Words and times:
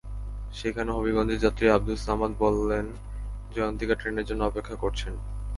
সেখানে 0.53 0.89
হবিগঞ্জের 0.91 1.39
যাত্রী 1.39 1.65
আবদুস 1.67 1.99
সামাদ 2.05 2.31
বললেন, 2.39 2.85
জয়ন্তিকা 3.55 3.95
ট্রেনের 3.95 4.25
জন্য 4.25 4.41
অপেক্ষা 4.43 4.75
করছেন। 4.75 5.13